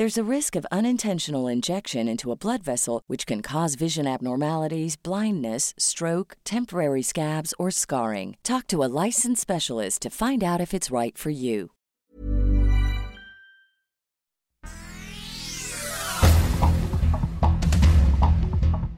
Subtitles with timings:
[0.00, 4.96] There's a risk of unintentional injection into a blood vessel, which can cause vision abnormalities,
[4.96, 8.38] blindness, stroke, temporary scabs, or scarring.
[8.42, 11.72] Talk to a licensed specialist to find out if it's right for you.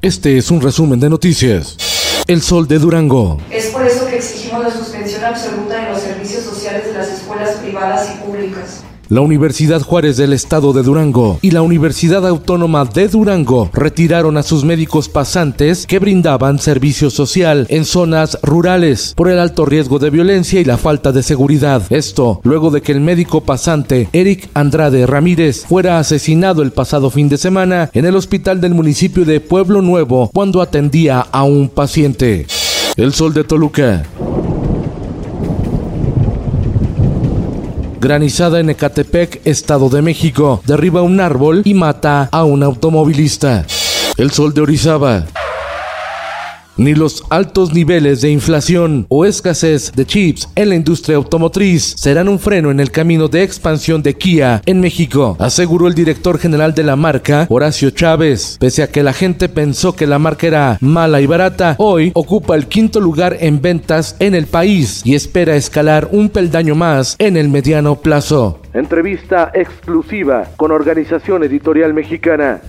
[0.01, 2.25] Este es un resumen de noticias.
[2.29, 3.41] El Sol de Durango.
[3.51, 7.57] Es por eso que exigimos la suspensión absoluta en los servicios sociales de las escuelas
[7.57, 8.85] privadas y públicas.
[9.13, 14.43] La Universidad Juárez del Estado de Durango y la Universidad Autónoma de Durango retiraron a
[14.43, 20.09] sus médicos pasantes que brindaban servicio social en zonas rurales por el alto riesgo de
[20.09, 21.83] violencia y la falta de seguridad.
[21.91, 27.29] Esto luego de que el médico pasante Eric Andrade Ramírez fuera asesinado el pasado fin
[27.29, 32.47] de semana en el hospital del municipio de Pueblo Nuevo cuando atendía a un paciente.
[32.97, 34.07] El Sol de Toluca.
[38.03, 40.61] Granizada en Ecatepec, Estado de México.
[40.67, 43.65] Derriba un árbol y mata a un automovilista.
[44.17, 45.25] El sol de Orizaba
[46.77, 52.29] ni los altos niveles de inflación o escasez de chips en la industria automotriz serán
[52.29, 56.75] un freno en el camino de expansión de Kia en México, aseguró el director general
[56.75, 58.57] de la marca, Horacio Chávez.
[58.59, 62.55] Pese a que la gente pensó que la marca era mala y barata, hoy ocupa
[62.55, 67.37] el quinto lugar en ventas en el país y espera escalar un peldaño más en
[67.37, 68.61] el mediano plazo.
[68.75, 72.61] Entrevista exclusiva con Organización Editorial Mexicana.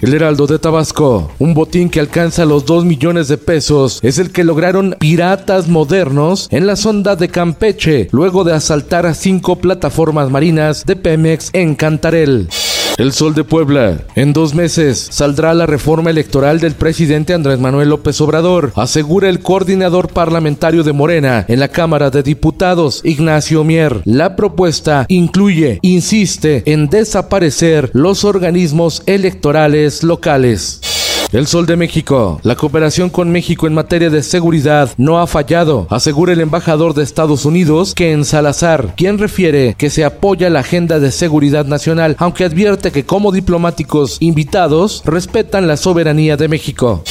[0.00, 4.30] El Heraldo de Tabasco, un botín que alcanza los 2 millones de pesos, es el
[4.30, 10.30] que lograron piratas modernos en la sonda de Campeche, luego de asaltar a cinco plataformas
[10.30, 12.48] marinas de Pemex en Cantarel.
[12.98, 13.98] El Sol de Puebla.
[14.16, 19.38] En dos meses saldrá la reforma electoral del presidente Andrés Manuel López Obrador, asegura el
[19.38, 24.02] coordinador parlamentario de Morena en la Cámara de Diputados, Ignacio Mier.
[24.04, 30.80] La propuesta incluye, insiste en desaparecer los organismos electorales locales.
[31.30, 32.40] El Sol de México.
[32.42, 37.02] La cooperación con México en materia de seguridad no ha fallado, asegura el embajador de
[37.02, 42.16] Estados Unidos, que en Salazar, quien refiere que se apoya la agenda de seguridad nacional,
[42.18, 47.02] aunque advierte que como diplomáticos invitados respetan la soberanía de México.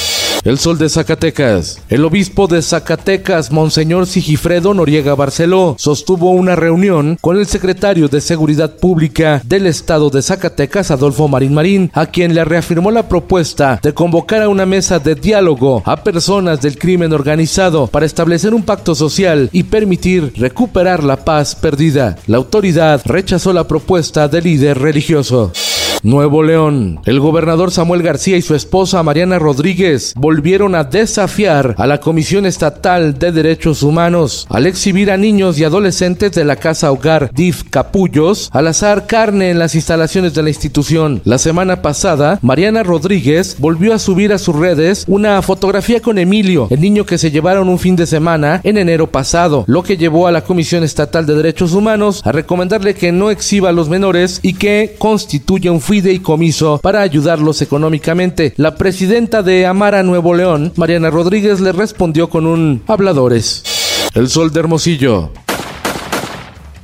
[0.48, 1.78] El Sol de Zacatecas.
[1.90, 8.22] El obispo de Zacatecas, Monseñor Sigifredo Noriega Barceló, sostuvo una reunión con el secretario de
[8.22, 13.78] Seguridad Pública del Estado de Zacatecas, Adolfo Marín Marín, a quien le reafirmó la propuesta
[13.82, 18.62] de convocar a una mesa de diálogo a personas del crimen organizado para establecer un
[18.62, 22.16] pacto social y permitir recuperar la paz perdida.
[22.26, 25.52] La autoridad rechazó la propuesta del líder religioso.
[26.02, 27.00] Nuevo León.
[27.04, 32.46] El gobernador Samuel García y su esposa Mariana Rodríguez volvieron a desafiar a la Comisión
[32.46, 37.64] Estatal de Derechos Humanos al exhibir a niños y adolescentes de la casa hogar DIF
[37.70, 41.20] Capullos al azar carne en las instalaciones de la institución.
[41.24, 46.68] La semana pasada, Mariana Rodríguez volvió a subir a sus redes una fotografía con Emilio,
[46.70, 50.26] el niño que se llevaron un fin de semana en enero pasado, lo que llevó
[50.26, 54.40] a la Comisión Estatal de Derechos Humanos a recomendarle que no exhiba a los menores
[54.42, 58.52] y que constituya un fideicomiso para ayudarlos económicamente.
[58.58, 63.64] La presidenta de Amara Nuevo León, Mariana Rodríguez, le respondió con un habladores.
[64.14, 65.30] El sol de Hermosillo.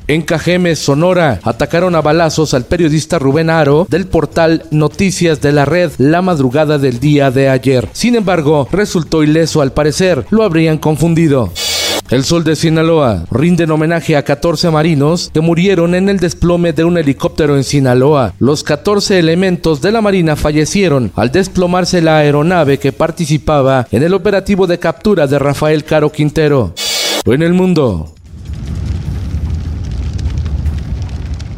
[0.07, 5.67] En Cajeme, Sonora, atacaron a balazos al periodista Rubén Aro del portal Noticias de la
[5.67, 7.89] Red la madrugada del día de ayer.
[7.93, 11.51] Sin embargo, resultó ileso al parecer, lo habrían confundido.
[12.15, 16.85] El Sol de Sinaloa rinden homenaje a 14 marinos que murieron en el desplome de
[16.85, 18.35] un helicóptero en Sinaloa.
[18.39, 24.15] Los 14 elementos de la Marina fallecieron al desplomarse la aeronave que participaba en el
[24.15, 26.73] operativo de captura de Rafael Caro Quintero.
[27.25, 28.15] En el mundo,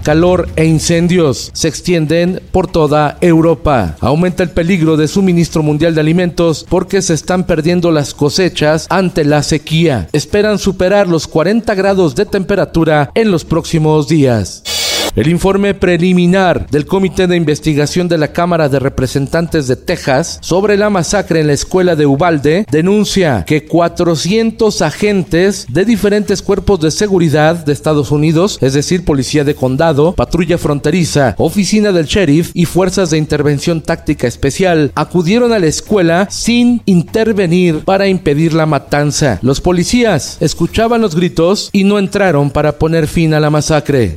[0.07, 3.97] calor e incendios se extienden por toda Europa.
[3.99, 9.25] Aumenta el peligro de suministro mundial de alimentos porque se están perdiendo las cosechas ante
[9.25, 10.09] la sequía.
[10.13, 14.76] Esperan superar los 40 grados de temperatura en los próximos días.
[15.17, 20.77] El informe preliminar del Comité de Investigación de la Cámara de Representantes de Texas sobre
[20.77, 26.91] la masacre en la escuela de Ubalde denuncia que 400 agentes de diferentes cuerpos de
[26.91, 32.67] seguridad de Estados Unidos, es decir, Policía de Condado, Patrulla Fronteriza, Oficina del Sheriff y
[32.67, 39.39] Fuerzas de Intervención Táctica Especial, acudieron a la escuela sin intervenir para impedir la matanza.
[39.41, 44.17] Los policías escuchaban los gritos y no entraron para poner fin a la masacre.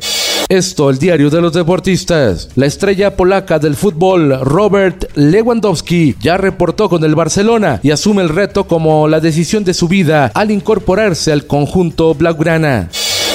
[0.50, 2.50] Esto, el diario de los deportistas.
[2.56, 8.30] La estrella polaca del fútbol, Robert Lewandowski, ya reportó con el Barcelona y asume el
[8.30, 12.90] reto como la decisión de su vida al incorporarse al conjunto blaugrana.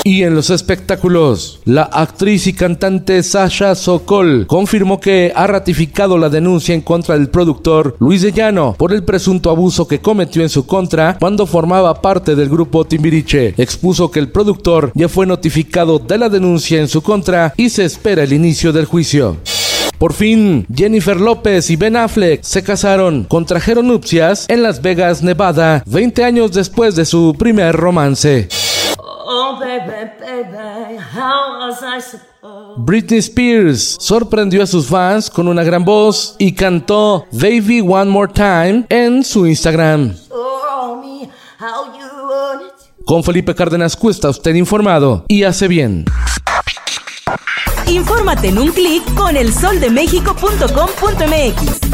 [0.06, 6.28] Y en los espectáculos, la actriz y cantante Sasha Sokol confirmó que ha ratificado la
[6.28, 10.50] denuncia en contra del productor Luis de Llano por el presunto abuso que cometió en
[10.50, 13.54] su contra cuando formaba parte del grupo Timbiriche.
[13.56, 17.86] Expuso que el productor ya fue notificado de la denuncia en su contra y se
[17.86, 19.38] espera el inicio del juicio.
[19.96, 25.82] Por fin, Jennifer López y Ben Affleck se casaron, contrajeron nupcias en Las Vegas, Nevada,
[25.86, 28.48] 20 años después de su primer romance.
[32.76, 38.32] Britney Spears sorprendió a sus fans con una gran voz y cantó Baby One More
[38.32, 40.14] Time en su Instagram.
[43.04, 46.06] Con Felipe Cárdenas Cuesta, usted informado y hace bien.
[47.86, 51.93] Infórmate en un clic con elsoldemexico.com.mx.